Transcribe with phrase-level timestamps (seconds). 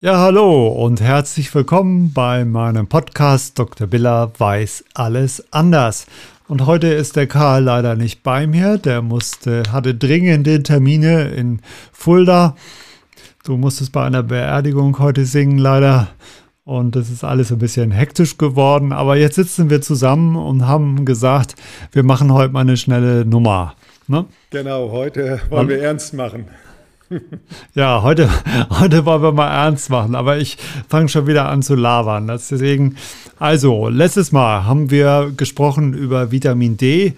[0.00, 3.88] Ja, hallo und herzlich willkommen bei meinem Podcast Dr.
[3.88, 6.06] Biller weiß alles anders.
[6.46, 8.78] Und heute ist der Karl leider nicht bei mir.
[8.78, 12.54] Der musste, hatte dringende Termine in Fulda.
[13.42, 16.06] Du musstest bei einer Beerdigung heute singen, leider.
[16.62, 18.92] Und es ist alles ein bisschen hektisch geworden.
[18.92, 21.56] Aber jetzt sitzen wir zusammen und haben gesagt,
[21.90, 23.74] wir machen heute mal eine schnelle Nummer.
[24.06, 24.26] Ne?
[24.50, 26.44] Genau, heute wollen wir ernst machen.
[27.74, 28.28] Ja, heute,
[28.70, 30.58] heute wollen wir mal ernst machen, aber ich
[30.88, 32.26] fange schon wieder an zu labern.
[32.26, 32.96] Deswegen,
[33.38, 37.14] also, letztes Mal haben wir gesprochen über Vitamin D.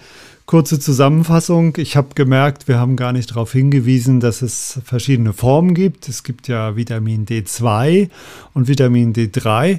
[0.46, 1.76] Kurze Zusammenfassung.
[1.76, 6.08] Ich habe gemerkt, wir haben gar nicht darauf hingewiesen, dass es verschiedene Formen gibt.
[6.08, 8.10] Es gibt ja Vitamin D2
[8.54, 9.78] und Vitamin D3.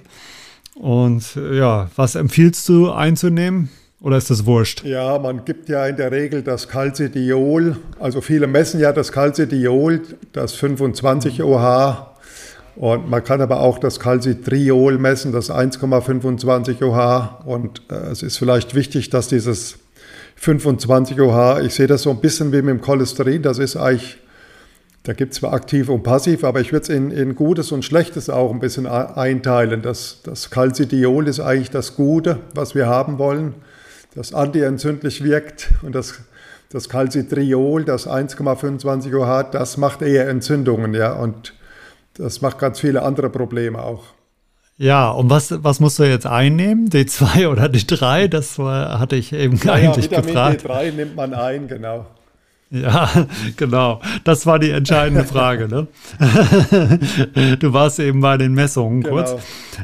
[0.75, 3.69] Und ja, was empfiehlst du einzunehmen?
[4.01, 4.83] Oder ist das wurscht?
[4.83, 10.01] Ja, man gibt ja in der Regel das Calcidiol, also viele messen ja das Calcidiol,
[10.33, 12.07] das 25 OH.
[12.77, 17.45] Und man kann aber auch das Calcitriol messen, das 1,25 OH.
[17.45, 19.77] Und äh, es ist vielleicht wichtig, dass dieses
[20.37, 24.17] 25 OH, ich sehe das so ein bisschen wie mit dem Cholesterin, das ist eigentlich,
[25.03, 27.85] da gibt es zwar aktiv und passiv, aber ich würde es in, in Gutes und
[27.85, 29.83] Schlechtes auch ein bisschen einteilen.
[29.83, 33.53] Das, das Calcidiol ist eigentlich das Gute, was wir haben wollen
[34.15, 36.19] das antientzündlich wirkt und das,
[36.69, 41.53] das Calcitriol, das 1,25 OH, das macht eher Entzündungen, ja, und
[42.15, 44.03] das macht ganz viele andere Probleme auch.
[44.77, 46.89] Ja, und was, was musst du jetzt einnehmen?
[46.89, 48.27] D2 oder D3?
[48.27, 50.65] Das war, hatte ich eben ja, eigentlich ja, Vitamin gefragt.
[50.65, 52.07] D3 nimmt man ein, genau.
[52.71, 53.09] Ja,
[53.57, 54.01] genau.
[54.23, 55.67] Das war die entscheidende Frage.
[55.67, 55.87] Ne?
[57.59, 59.17] Du warst eben bei den Messungen genau.
[59.17, 59.35] kurz.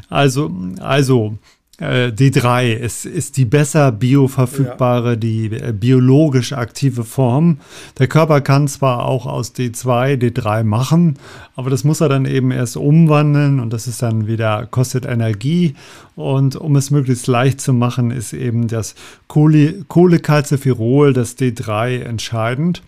[0.08, 1.38] Also, also
[1.78, 5.16] äh, D3 ist, ist die besser bioverfügbare, ja.
[5.16, 7.58] die äh, biologisch aktive Form.
[7.98, 11.18] Der Körper kann zwar auch aus D2 D3 machen,
[11.54, 15.74] aber das muss er dann eben erst umwandeln und das ist dann wieder, kostet Energie.
[16.16, 18.96] Und um es möglichst leicht zu machen, ist eben das
[19.28, 22.82] Cholecalciferol, das D3, entscheidend.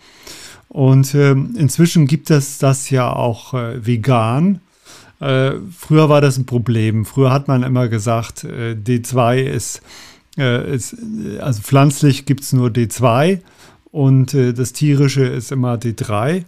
[0.67, 4.59] Und äh, inzwischen gibt es das ja auch äh, vegan.
[5.21, 7.05] Äh, früher war das ein Problem.
[7.05, 9.81] Früher hat man immer gesagt, äh, D2 ist,
[10.37, 10.95] äh, ist,
[11.39, 13.39] also pflanzlich gibt es nur D2
[13.91, 16.43] und äh, das tierische ist immer D3.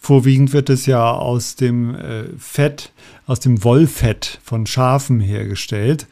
[0.00, 2.92] Vorwiegend wird es ja aus dem äh, Fett,
[3.26, 6.06] aus dem Wollfett von Schafen hergestellt.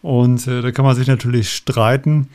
[0.00, 2.28] Und äh, da kann man sich natürlich streiten.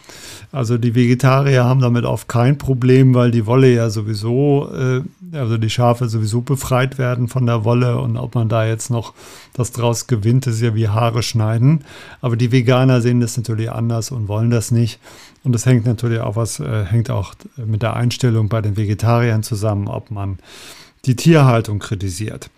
[0.51, 5.01] Also die Vegetarier haben damit oft kein Problem, weil die Wolle ja sowieso, äh,
[5.35, 9.13] also die Schafe sowieso befreit werden von der Wolle und ob man da jetzt noch
[9.53, 11.85] das draus gewinnt, ist ja wie Haare schneiden.
[12.22, 15.00] Aber die Veganer sehen das natürlich anders und wollen das nicht.
[15.44, 19.44] Und das hängt natürlich auch was, äh, hängt auch mit der Einstellung bei den Vegetariern
[19.44, 20.40] zusammen, ob man
[21.06, 22.50] die Tierhaltung kritisiert.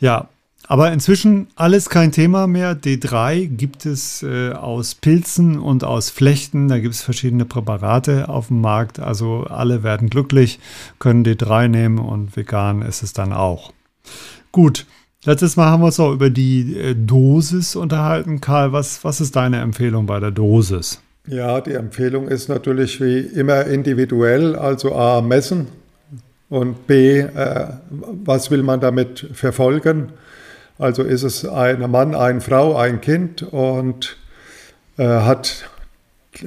[0.00, 0.28] Ja,
[0.68, 2.74] aber inzwischen alles kein Thema mehr.
[2.74, 6.68] D3 gibt es äh, aus Pilzen und aus Flechten.
[6.68, 9.00] Da gibt es verschiedene Präparate auf dem Markt.
[9.00, 10.60] Also alle werden glücklich,
[10.98, 13.72] können D3 nehmen und vegan ist es dann auch.
[14.52, 14.86] Gut,
[15.24, 18.40] letztes Mal haben wir uns auch über die äh, Dosis unterhalten.
[18.40, 21.00] Karl, was, was ist deine Empfehlung bei der Dosis?
[21.26, 25.68] Ja, die Empfehlung ist natürlich wie immer individuell, also A, messen
[26.48, 30.08] und B, äh, was will man damit verfolgen?
[30.82, 34.16] Also ist es ein Mann, eine Frau, ein Kind und
[34.98, 35.70] äh, hat,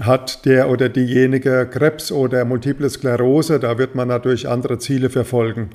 [0.01, 5.69] hat der oder diejenige Krebs oder Multiple Sklerose, da wird man natürlich andere Ziele verfolgen.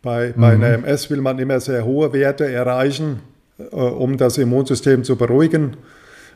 [0.00, 0.40] Bei, mhm.
[0.40, 3.20] bei einer MS will man immer sehr hohe Werte erreichen,
[3.58, 5.76] äh, um das Immunsystem zu beruhigen.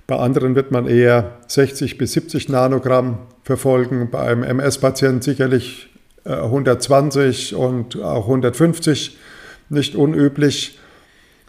[0.07, 5.89] Bei anderen wird man eher 60 bis 70 Nanogramm verfolgen, bei einem MS-Patienten sicherlich
[6.27, 9.17] äh, 120 und auch 150,
[9.71, 10.79] nicht unüblich.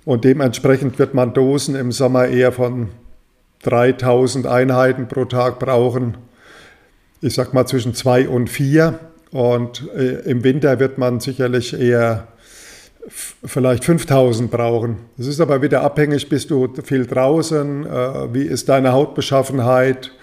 [0.08, 2.88] Und dementsprechend wird man Dosen im Sommer eher von
[3.64, 6.16] 3000 Einheiten pro Tag brauchen.
[7.20, 9.00] Ich sag mal zwischen zwei und vier.
[9.32, 12.30] Und äh, im Winter wird man sicherlich eher
[13.10, 14.96] vielleicht 5000 brauchen.
[15.18, 20.14] Das ist aber wieder abhängig, bist du viel draußen, äh, wie ist deine Hautbeschaffenheit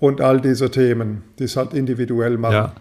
[0.00, 2.52] und all diese Themen, die es halt individuell machen.
[2.52, 2.74] Ja.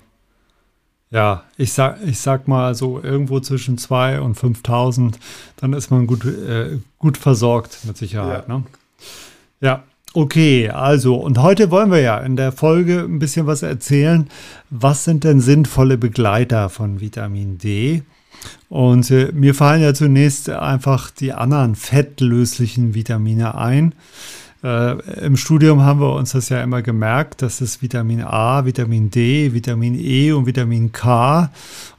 [1.13, 5.19] Ja, ich sag, ich sag mal so irgendwo zwischen 2 und 5000,
[5.57, 8.45] dann ist man gut, äh, gut versorgt mit Sicherheit.
[8.47, 8.57] Ja.
[8.57, 8.63] Ne?
[9.61, 9.83] ja,
[10.15, 14.27] okay, also und heute wollen wir ja in der Folge ein bisschen was erzählen.
[14.71, 18.01] Was sind denn sinnvolle Begleiter von Vitamin D?
[18.69, 23.93] Und äh, mir fallen ja zunächst einfach die anderen fettlöslichen Vitamine ein.
[24.63, 29.11] Äh, Im Studium haben wir uns das ja immer gemerkt, dass es Vitamin A, Vitamin
[29.11, 31.51] D, Vitamin E und Vitamin K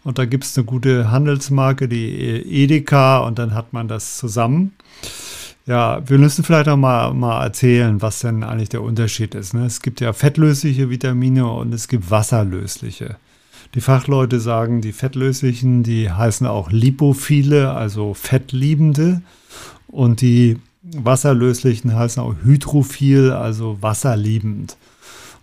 [0.03, 4.73] und da gibt es eine gute Handelsmarke, die Edeka und dann hat man das zusammen.
[5.67, 9.55] Ja, wir müssen vielleicht auch mal, mal erzählen, was denn eigentlich der Unterschied ist.
[9.55, 9.65] Ne?
[9.65, 13.17] Es gibt ja fettlösliche Vitamine und es gibt wasserlösliche.
[13.75, 19.23] Die Fachleute sagen, die fettlöslichen, die heißen auch Lipophile, also Fettliebende.
[19.89, 20.59] Und die
[20.93, 24.77] wasserlöslichen heißen auch Hydrophil, also wasserliebend.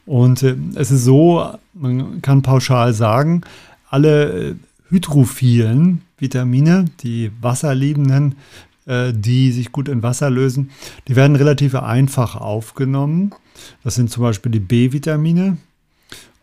[0.06, 3.42] Und äh, es ist so, man kann pauschal sagen,
[3.90, 4.56] alle äh,
[4.90, 8.36] hydrophilen Vitamine, die wasserliebenden,
[8.86, 10.72] äh, die sich gut in Wasser lösen,
[11.08, 13.34] die werden relativ einfach aufgenommen.
[13.84, 15.58] Das sind zum Beispiel die B-Vitamine.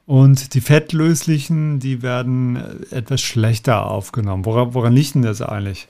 [0.06, 2.56] Und die fettlöslichen, die werden
[2.90, 4.46] etwas schlechter aufgenommen.
[4.46, 5.86] Woran, woran liegt denn das eigentlich?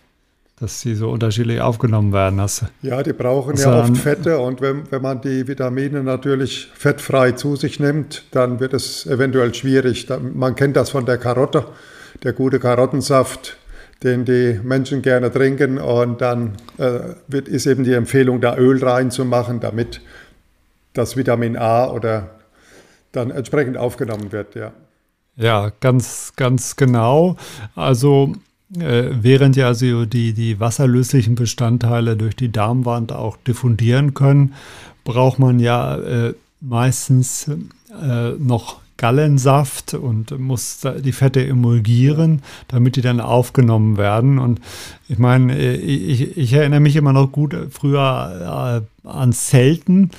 [0.60, 2.40] Dass sie so unterschiedlich aufgenommen werden.
[2.40, 7.32] Hast, ja, die brauchen ja oft Fette und wenn, wenn man die Vitamine natürlich fettfrei
[7.32, 10.06] zu sich nimmt, dann wird es eventuell schwierig.
[10.34, 11.66] Man kennt das von der Karotte,
[12.22, 13.56] der gute Karottensaft,
[14.02, 18.82] den die Menschen gerne trinken und dann äh, wird, ist eben die Empfehlung, da Öl
[18.82, 20.00] reinzumachen, damit
[20.92, 22.30] das Vitamin A oder
[23.12, 24.72] dann entsprechend aufgenommen wird, ja.
[25.36, 27.36] Ja, ganz, ganz genau.
[27.76, 28.32] Also
[28.70, 34.54] während ja also die, die wasserlöslichen Bestandteile durch die Darmwand auch diffundieren können,
[35.04, 43.00] braucht man ja äh, meistens äh, noch Gallensaft und muss die Fette emulgieren, damit die
[43.00, 44.38] dann aufgenommen werden.
[44.38, 44.60] Und
[45.08, 50.10] ich meine, äh, ich, ich erinnere mich immer noch gut früher äh, an Zelten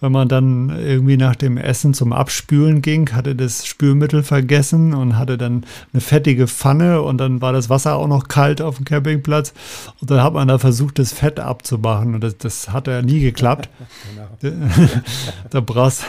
[0.00, 5.18] wenn man dann irgendwie nach dem Essen zum Abspülen ging, hatte das Spülmittel vergessen und
[5.18, 8.86] hatte dann eine fettige Pfanne und dann war das Wasser auch noch kalt auf dem
[8.86, 9.52] Campingplatz
[10.00, 13.20] und dann hat man da versucht, das Fett abzumachen und das, das hat ja nie
[13.20, 13.68] geklappt.
[14.40, 14.56] genau.
[15.50, 16.04] da brauchst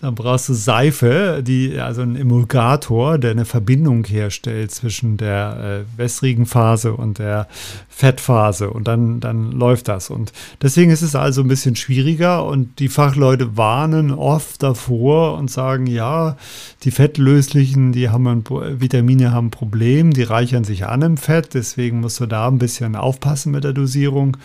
[0.00, 5.98] dann brauchst du Seife, die, also ein Emulgator, der eine Verbindung herstellt zwischen der äh,
[5.98, 7.48] wässrigen Phase und der
[7.88, 8.70] Fettphase.
[8.70, 10.10] Und dann, dann läuft das.
[10.10, 12.44] Und deswegen ist es also ein bisschen schwieriger.
[12.44, 16.36] Und die Fachleute warnen oft davor und sagen, ja,
[16.84, 18.44] die fettlöslichen, die haben ein,
[18.80, 22.58] Vitamine haben ein Problem, die reichern sich an im Fett, deswegen musst du da ein
[22.58, 24.36] bisschen aufpassen mit der Dosierung,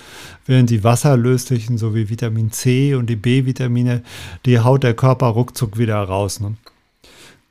[0.45, 4.03] während die wasserlöslichen, so wie Vitamin C und die B-Vitamine,
[4.45, 6.41] die haut der Körper ruckzuck wieder raus.
[6.41, 6.55] Ne?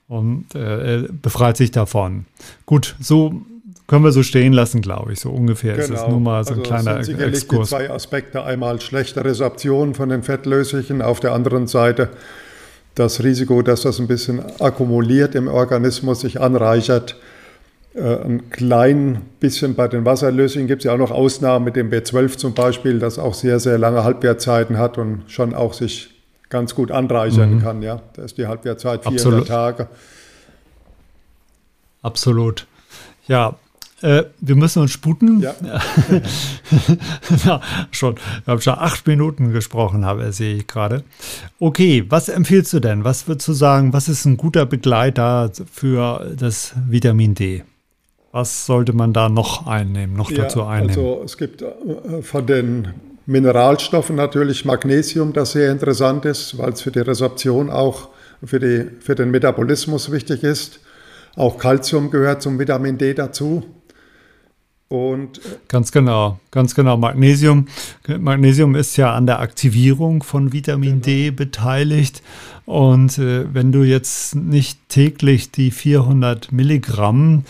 [0.09, 2.27] Und äh, befreit sich davon.
[2.67, 3.41] Gut, so
[3.87, 5.21] können wir so stehen lassen, glaube ich.
[5.21, 5.85] So ungefähr genau.
[5.85, 6.11] ist es genau.
[6.11, 7.71] nur mal so ein also kleiner sind sicherlich Exkurs.
[7.71, 8.45] Die zwei Aspekte.
[8.45, 12.11] Einmal schlechte Resorption von den Fettlöslichen, auf der anderen Seite
[12.97, 17.17] das Risiko, dass das ein bisschen akkumuliert im Organismus, sich anreichert.
[17.95, 21.91] Äh, ein klein bisschen bei den Wasserlöslichen gibt es ja auch noch Ausnahmen mit dem
[21.91, 26.16] B12 zum Beispiel, das auch sehr, sehr lange Halbwertzeiten hat und schon auch sich
[26.49, 27.63] ganz gut anreichern mhm.
[27.63, 27.83] kann.
[27.83, 29.49] Ja, da ist die Halbwertzeit 400 Absolut.
[29.49, 29.89] Tage.
[32.03, 32.67] Absolut.
[33.27, 33.57] Ja,
[34.03, 35.41] äh, wir müssen uns sputen.
[35.41, 35.55] Ja.
[37.45, 37.61] ja,
[37.91, 38.17] schon.
[38.45, 41.03] Wir haben schon acht Minuten gesprochen, habe, sehe ich gerade.
[41.59, 43.05] Okay, was empfiehlst du denn?
[43.05, 47.65] Was würdest du sagen, was ist ein guter Begleiter für das Vitamin D?
[48.33, 50.91] Was sollte man da noch einnehmen, noch ja, dazu einnehmen?
[50.91, 52.89] Also es gibt äh, von den
[53.27, 58.09] Mineralstoffen natürlich Magnesium, das sehr interessant ist, weil es für die Resorption auch
[58.45, 60.81] für, die, für den Metabolismus wichtig ist.
[61.35, 63.65] Auch Calcium gehört zum Vitamin D dazu.
[64.89, 66.97] Und äh, ganz genau, ganz genau.
[66.97, 67.67] Magnesium,
[68.07, 71.05] Magnesium ist ja an der Aktivierung von Vitamin genau.
[71.05, 72.23] D beteiligt.
[72.65, 77.45] Und äh, wenn du jetzt nicht täglich die 400 Milligramm,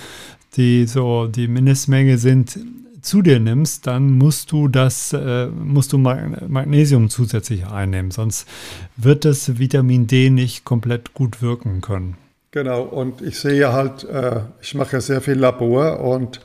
[0.57, 2.59] die so die Mindestmenge sind,
[3.07, 8.49] zu dir nimmst, dann musst du das, äh, musst du Magnesium zusätzlich einnehmen, sonst
[8.97, 12.17] wird das Vitamin D nicht komplett gut wirken können.
[12.51, 16.41] Genau, und ich sehe halt, äh, ich mache ja sehr viel Labor und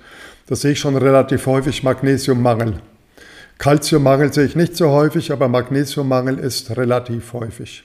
[0.48, 2.82] da sehe ich schon relativ häufig Magnesiummangel.
[3.58, 7.84] Calciummangel sehe ich nicht so häufig, aber Magnesiummangel ist relativ häufig.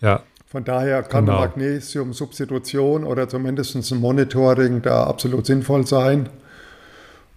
[0.00, 0.22] Ja.
[0.46, 1.40] Von daher kann genau.
[1.40, 6.28] Magnesiumsubstitution oder zumindest ein Monitoring da absolut sinnvoll sein.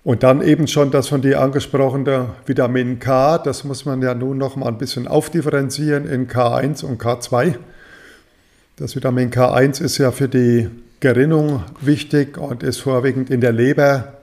[0.04, 4.38] Und dann eben schon das von dir angesprochene Vitamin K, das muss man ja nun
[4.38, 7.56] noch mal ein bisschen aufdifferenzieren in K1 und K2.
[8.78, 10.70] Das Vitamin K1 ist ja für die
[11.02, 14.14] Gerinnung wichtig und ist vorwiegend in der Leber,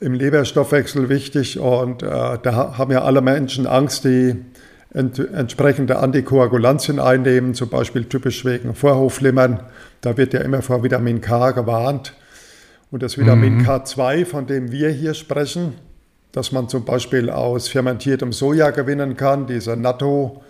[0.00, 1.58] im Leberstoffwechsel wichtig.
[1.58, 4.36] Und äh, da haben ja alle Menschen Angst, die
[4.92, 9.62] ent entsprechende Antikoagulantien einnehmen, zum Beispiel typisch wegen Vorhofflimmern.
[10.02, 12.12] Da wird ja immer vor Vitamin K gewarnt.
[12.90, 13.66] Und das Vitamin mhm.
[13.66, 15.74] K2, von dem wir hier sprechen,
[16.32, 19.46] dass man zum Beispiel aus fermentiertem Soja gewinnen kann.
[19.46, 20.42] Dieser Natto,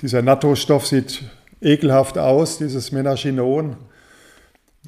[0.00, 1.22] dieser Natto-Stoff sieht
[1.60, 3.76] ekelhaft aus, dieses Menachinon.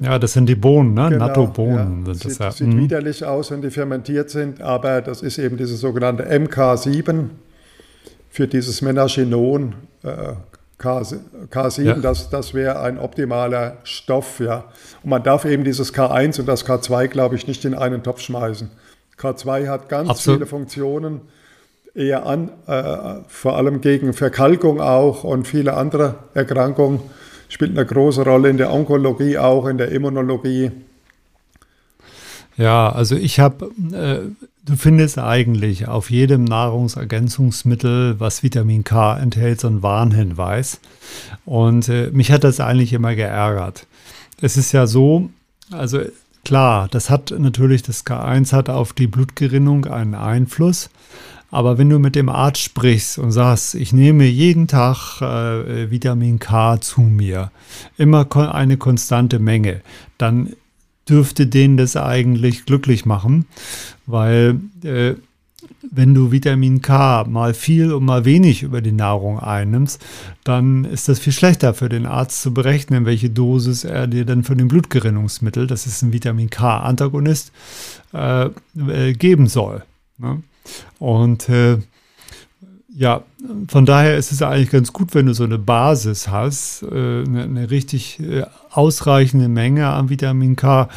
[0.01, 1.09] Ja, das sind die Bohnen, ne?
[1.11, 2.15] Genau, Natto-Bohnen ja.
[2.15, 2.51] sind das ja.
[2.51, 2.79] Sieht mhm.
[2.81, 7.27] widerlich aus, wenn die fermentiert sind, aber das ist eben diese sogenannte MK7
[8.29, 9.75] für dieses Menachinon.
[10.03, 10.35] Äh,
[10.81, 11.95] K7, ja.
[11.95, 14.65] das, das wäre ein optimaler Stoff, ja.
[15.03, 18.21] Und man darf eben dieses K1 und das K2, glaube ich, nicht in einen Topf
[18.21, 18.71] schmeißen.
[19.19, 20.39] K2 hat ganz Absolut.
[20.39, 21.21] viele Funktionen,
[21.95, 27.01] eher an, äh, vor allem gegen Verkalkung auch und viele andere Erkrankungen
[27.49, 30.73] spielt eine große Rolle in der Onkologie auch, in der Immunologie.
[32.57, 34.21] Ja, also ich habe, äh,
[34.65, 40.81] du findest eigentlich auf jedem Nahrungsergänzungsmittel, was Vitamin K enthält, so einen Warnhinweis.
[41.45, 43.87] Und äh, mich hat das eigentlich immer geärgert.
[44.41, 45.31] Es ist ja so,
[45.71, 46.01] also
[46.45, 50.91] klar, das hat natürlich, das K1 hat auf die Blutgerinnung einen Einfluss.
[51.51, 56.41] Aber wenn du mit dem Arzt sprichst und sagst, ich nehme jeden Tag äh, Vitamin
[56.41, 57.53] K zu mir,
[57.97, 59.81] immer eine konstante Menge,
[60.19, 60.55] dann
[61.09, 63.47] dürfte den das eigentlich glücklich machen,
[64.07, 65.15] weil äh,
[65.91, 70.05] wenn du Vitamin K mal viel und mal wenig über die Nahrung einnimmst,
[70.43, 74.45] dann ist das viel schlechter für den Arzt zu berechnen, welche Dosis er dir dann
[74.45, 77.53] für den Blutgerinnungsmittel, das ist ein Vitamin K-Antagonist,
[78.13, 78.47] äh,
[78.89, 79.83] äh, geben soll.
[80.19, 80.43] Ne?
[80.99, 81.79] Und äh,
[82.97, 83.25] ja,
[83.69, 87.71] von daher ist es eigentlich ganz gut, wenn du so eine Basis hast, äh, eine,
[87.71, 90.89] richtig äh, ausreichende Menge an Vitamin K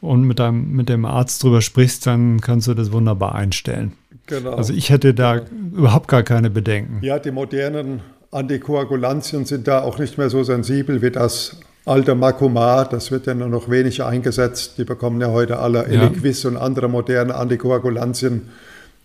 [0.00, 3.92] und mit, deinem, mit dem Arzt drüber sprichst, dann kannst du das wunderbar einstellen.
[4.26, 4.52] Genau.
[4.52, 5.40] Also ich hätte da
[5.74, 6.98] überhaupt gar keine Bedenken.
[7.02, 12.92] Ja, die modernen Antikoagulantien sind da auch nicht mehr so sensibel wie das alte Macumat.
[12.92, 14.74] Das wird ja nur noch wenig eingesetzt.
[14.78, 16.50] Die bekommen ja heute alle Eliquis ja.
[16.50, 18.42] und andere moderne Antikoagulantien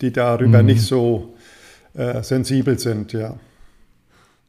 [0.02, 0.66] die darüber mhm.
[0.66, 1.34] nicht so
[1.94, 3.36] äh, sensibel sind, ja.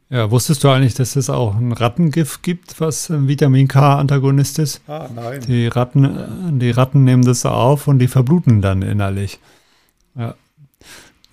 [0.09, 4.81] Ja, wusstest du eigentlich, dass es auch ein Rattengift gibt, was ein Vitamin K-Antagonist ist?
[4.87, 5.41] Ah, nein.
[5.47, 9.39] Die Ratten, die Ratten nehmen das auf und die verbluten dann innerlich.
[10.15, 10.35] Ja.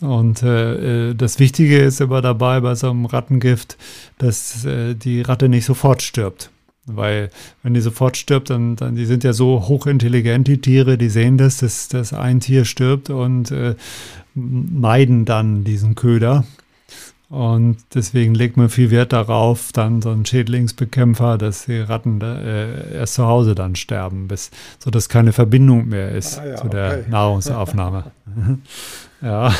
[0.00, 3.76] Und äh, äh das Wichtige ist aber dabei bei so einem Rattengift,
[4.16, 6.50] dass äh, die Ratte nicht sofort stirbt.
[6.96, 7.30] Weil
[7.62, 11.38] wenn die sofort stirbt, dann, dann die sind ja so hochintelligent, die Tiere, die sehen
[11.38, 13.74] das, dass, dass ein Tier stirbt und äh,
[14.34, 16.44] meiden dann diesen Köder.
[17.30, 22.92] Und deswegen legt man viel Wert darauf, dann so ein Schädlingsbekämpfer, dass die Ratten äh,
[22.92, 26.98] erst zu Hause dann sterben, bis, sodass keine Verbindung mehr ist ah, ja, zu der
[26.98, 27.10] okay.
[27.10, 28.04] Nahrungsaufnahme.
[29.22, 29.54] Ja,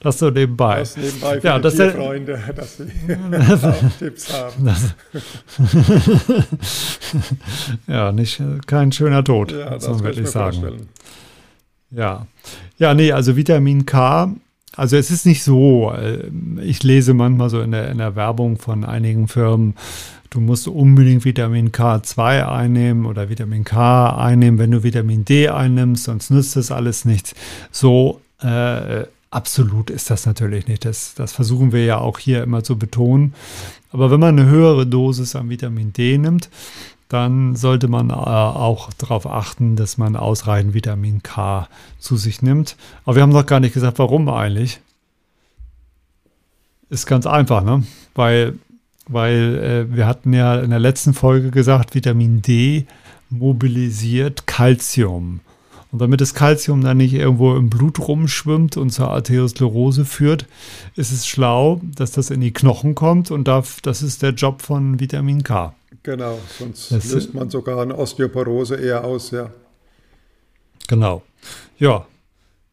[0.00, 0.80] das so nebenbei.
[0.80, 2.86] Das nebenbei für ja, die Tierfreunde, dass sie
[4.00, 4.74] Tipps haben.
[7.86, 10.58] Ja, nicht, kein schöner Tod, ja, muss man wirklich sagen.
[10.58, 10.88] Vorstellen.
[11.92, 12.26] Ja.
[12.78, 14.34] ja, nee, also Vitamin K,
[14.76, 16.30] also es ist nicht so, äh,
[16.62, 19.74] ich lese manchmal so in der, in der Werbung von einigen Firmen,
[20.30, 26.04] du musst unbedingt Vitamin K2 einnehmen oder Vitamin K einnehmen, wenn du Vitamin D einnimmst,
[26.04, 27.34] sonst nützt das alles nichts.
[27.72, 30.84] So äh, absolut ist das natürlich nicht.
[30.84, 33.34] Das, das versuchen wir ja auch hier immer zu betonen.
[33.92, 36.50] Aber wenn man eine höhere Dosis an Vitamin D nimmt,
[37.08, 42.76] dann sollte man äh, auch darauf achten, dass man ausreichend Vitamin K zu sich nimmt.
[43.04, 44.80] Aber wir haben noch gar nicht gesagt, warum eigentlich.
[46.88, 47.84] Ist ganz einfach, ne?
[48.14, 48.58] Weil,
[49.08, 52.86] weil äh, wir hatten ja in der letzten Folge gesagt, Vitamin D
[53.30, 55.40] mobilisiert Calcium.
[55.92, 60.46] Und damit das Kalzium dann nicht irgendwo im Blut rumschwimmt und zur Arteriosklerose führt,
[60.96, 64.98] ist es schlau, dass das in die Knochen kommt und das ist der Job von
[64.98, 65.74] Vitamin K.
[66.06, 69.50] Genau, sonst das löst man sogar eine Osteoporose eher aus, ja.
[70.86, 71.24] Genau.
[71.78, 72.06] Ja.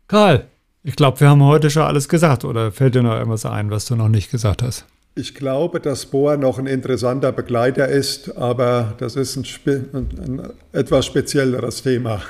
[0.07, 0.45] Karl,
[0.83, 2.45] ich glaube, wir haben heute schon alles gesagt.
[2.45, 4.85] Oder fällt dir noch irgendwas ein, was du noch nicht gesagt hast?
[5.15, 10.49] Ich glaube, dass Bohr noch ein interessanter Begleiter ist, aber das ist ein, ein, ein
[10.71, 12.21] etwas spezielleres Thema.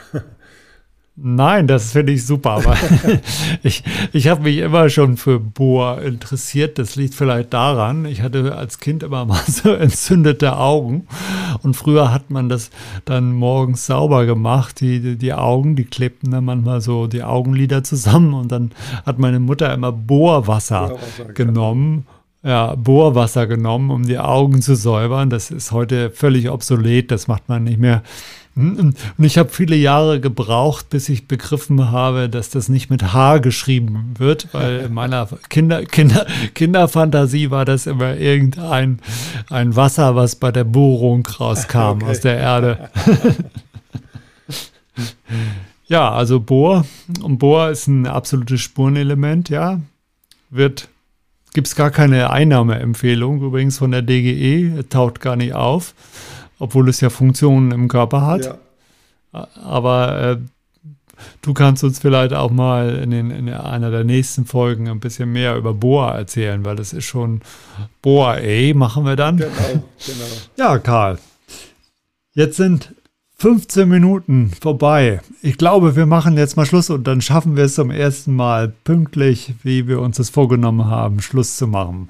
[1.15, 2.51] Nein, das finde ich super.
[2.51, 2.75] Aber
[3.63, 6.79] ich, ich habe mich immer schon für Bohr interessiert.
[6.79, 11.07] Das liegt vielleicht daran, ich hatte als Kind immer mal so entzündete Augen.
[11.61, 12.71] Und früher hat man das
[13.05, 14.79] dann morgens sauber gemacht.
[14.79, 18.33] Die, die Augen, die klebten dann manchmal so die Augenlider zusammen.
[18.33, 18.71] Und dann
[19.05, 22.07] hat meine Mutter immer Bohrwasser, Bohrwasser genommen.
[22.45, 25.29] Ja, Bohrwasser genommen, um die Augen zu säubern.
[25.29, 27.11] Das ist heute völlig obsolet.
[27.11, 28.01] Das macht man nicht mehr.
[28.55, 33.39] Und ich habe viele Jahre gebraucht, bis ich begriffen habe, dass das nicht mit H
[33.39, 38.99] geschrieben wird, weil in meiner Kinder, Kinder, Kinderfantasie war das immer irgendein
[39.49, 42.05] ein Wasser, was bei der Bohrung rauskam okay.
[42.05, 42.89] aus der Erde.
[45.87, 46.85] Ja, also Bohr.
[47.21, 49.81] Und Bohr ist ein absolutes Spurenelement, ja.
[50.49, 50.87] Wird,
[51.53, 55.93] gibt es gar keine Einnahmeempfehlung übrigens von der DGE, taucht gar nicht auf,
[56.63, 58.45] obwohl es ja Funktionen im Körper hat.
[59.33, 59.47] Ja.
[59.61, 60.37] Aber äh,
[61.41, 65.29] du kannst uns vielleicht auch mal in, den, in, einer der nächsten Folgen ein bisschen
[65.29, 67.41] mehr über Bohr erzählen, weil das ist schon
[68.01, 69.37] Bohr, ey, machen wir dann.
[69.37, 70.25] Genau, genau.
[70.55, 71.19] Ja, Karl.
[72.33, 72.95] Jetzt sind
[73.37, 75.21] 15 Minuten vorbei.
[75.41, 78.71] Ich glaube, wir machen jetzt mal Schluss und dann schaffen wir es zum ersten Mal
[78.83, 82.09] pünktlich, wie wir uns das vorgenommen haben, Schluss zu machen.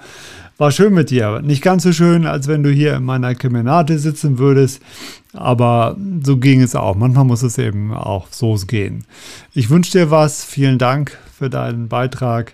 [0.58, 1.42] War schön mit dir.
[1.42, 4.82] Nicht ganz so schön, als wenn du hier in meiner Kemenate sitzen würdest,
[5.34, 6.96] aber so ging es auch.
[6.96, 9.06] Manchmal muss es eben auch so gehen.
[9.54, 10.46] Ich wünsche dir was.
[10.46, 12.54] Vielen Dank für deinen Beitrag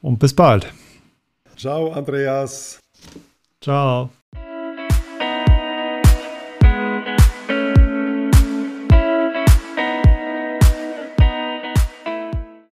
[0.00, 0.72] und bis bald.
[1.56, 2.78] Ciao, Andreas.
[3.60, 4.10] Ciao.